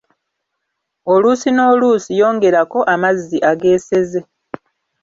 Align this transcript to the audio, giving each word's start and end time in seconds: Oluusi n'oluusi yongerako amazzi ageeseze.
Oluusi 1.11 1.49
n'oluusi 1.53 2.11
yongerako 2.19 2.79
amazzi 2.93 3.37
ageeseze. 3.51 4.19